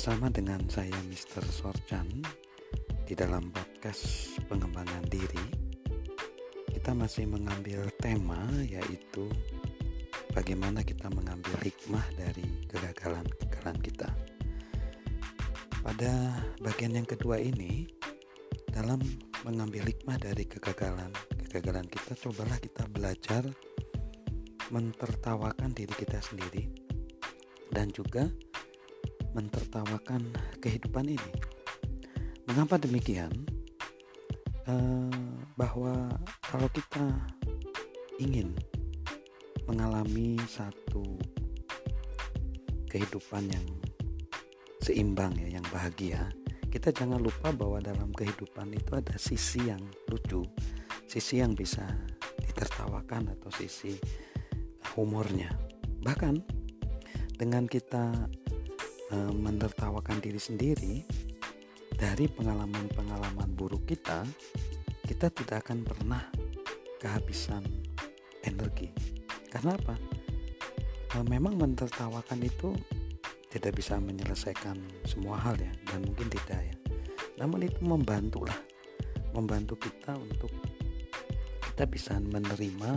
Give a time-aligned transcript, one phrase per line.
[0.00, 1.44] Bersama dengan saya Mr.
[1.44, 2.08] Sorchan
[3.04, 5.44] di dalam podcast pengembangan diri
[6.72, 9.28] kita masih mengambil tema yaitu
[10.32, 14.08] bagaimana kita mengambil hikmah dari kegagalan-kegagalan kita.
[15.84, 16.12] Pada
[16.64, 17.84] bagian yang kedua ini
[18.72, 19.04] dalam
[19.44, 23.44] mengambil hikmah dari kegagalan-kegagalan kita cobalah kita belajar
[24.72, 26.72] mentertawakan diri kita sendiri
[27.68, 28.32] dan juga
[29.34, 31.30] mentertawakan kehidupan ini.
[32.46, 33.30] Mengapa demikian?
[34.68, 35.14] Eh,
[35.58, 36.08] bahwa
[36.46, 37.10] kalau kita
[38.20, 38.54] ingin
[39.66, 41.02] mengalami satu
[42.90, 43.66] kehidupan yang
[44.82, 46.28] seimbang ya, yang bahagia,
[46.70, 50.46] kita jangan lupa bahwa dalam kehidupan itu ada sisi yang lucu,
[51.10, 51.82] sisi yang bisa
[52.46, 53.98] ditertawakan atau sisi
[54.94, 55.50] humornya.
[56.02, 56.34] Bahkan
[57.38, 58.12] dengan kita
[59.10, 61.02] Eh, menertawakan diri sendiri
[61.98, 64.22] dari pengalaman-pengalaman buruk kita,
[65.02, 66.22] kita tidak akan pernah
[67.02, 67.66] kehabisan
[68.46, 68.94] energi.
[69.50, 69.98] Karena apa?
[71.18, 72.70] Eh, memang menertawakan itu
[73.50, 76.76] tidak bisa menyelesaikan semua hal ya, dan mungkin tidak ya.
[77.42, 78.62] Namun itu membantulah,
[79.34, 80.54] membantu kita untuk
[81.66, 82.94] kita bisa menerima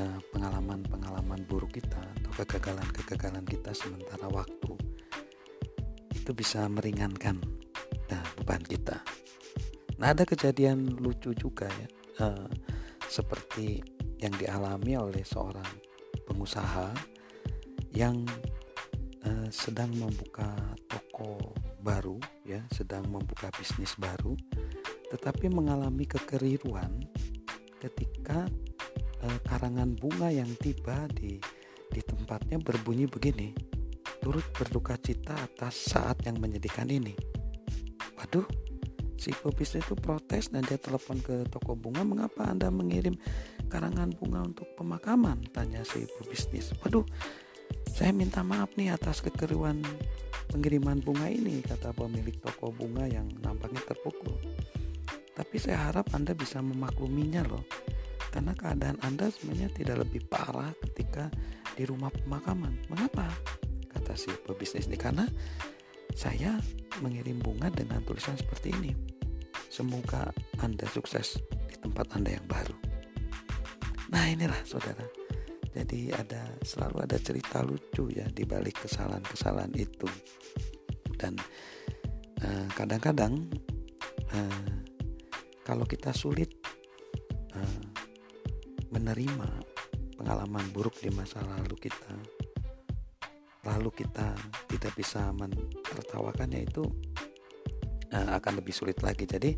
[0.00, 4.80] eh, pengalaman-pengalaman buruk kita atau kegagalan-kegagalan kita sementara waktu
[6.30, 7.42] itu bisa meringankan
[8.06, 9.02] nah, beban kita.
[9.98, 11.88] Nah ada kejadian lucu juga ya,
[12.22, 12.46] uh,
[13.02, 13.82] seperti
[14.22, 15.66] yang dialami oleh seorang
[16.30, 16.94] pengusaha
[17.90, 18.22] yang
[19.26, 20.54] uh, sedang membuka
[20.86, 21.34] toko
[21.82, 24.38] baru ya, sedang membuka bisnis baru,
[25.10, 27.10] tetapi mengalami kekeliruan
[27.82, 28.46] ketika
[29.26, 31.42] uh, karangan bunga yang tiba di
[31.90, 33.79] di tempatnya berbunyi begini
[34.20, 37.16] turut berduka cita atas saat yang menyedihkan ini.
[38.20, 38.44] Waduh,
[39.16, 43.16] si pebisnis itu protes dan dia telepon ke toko bunga, mengapa Anda mengirim
[43.72, 45.48] karangan bunga untuk pemakaman?
[45.50, 46.76] Tanya si pebisnis.
[46.84, 47.04] Waduh,
[47.88, 49.80] saya minta maaf nih atas kekeriuan
[50.52, 54.36] pengiriman bunga ini, kata pemilik toko bunga yang nampaknya terpukul.
[55.32, 57.64] Tapi saya harap Anda bisa memakluminya loh,
[58.28, 61.32] karena keadaan Anda sebenarnya tidak lebih parah ketika
[61.72, 62.76] di rumah pemakaman.
[62.92, 63.24] Mengapa?
[64.10, 65.22] Kata si pebisnis ini karena
[66.18, 66.58] saya
[66.98, 68.90] mengirim bunga dengan tulisan seperti ini.
[69.70, 71.38] Semoga Anda sukses
[71.70, 72.74] di tempat Anda yang baru.
[74.10, 75.06] Nah, inilah saudara.
[75.70, 80.10] Jadi ada selalu ada cerita lucu ya di balik kesalahan-kesalahan itu.
[81.14, 81.38] Dan
[82.42, 83.46] eh, kadang-kadang
[84.34, 84.74] uh,
[85.62, 86.50] kalau kita sulit
[87.54, 87.84] uh,
[88.90, 89.46] menerima
[90.18, 92.40] pengalaman buruk di masa lalu kita,
[93.64, 94.32] lalu kita
[94.68, 96.84] tidak bisa menertawakannya itu
[98.12, 99.52] uh, akan lebih sulit lagi jadi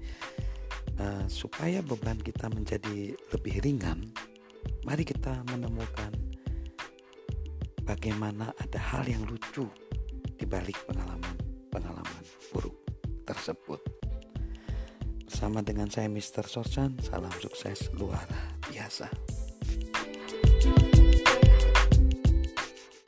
[0.99, 4.11] uh, supaya beban kita menjadi lebih ringan
[4.83, 6.11] mari kita menemukan
[7.87, 9.67] bagaimana ada hal yang lucu
[10.39, 12.75] di balik pengalaman-pengalaman buruk
[13.23, 13.79] tersebut
[15.27, 16.47] bersama dengan saya Mr.
[16.47, 18.27] Sorsan salam sukses luar
[18.71, 19.11] biasa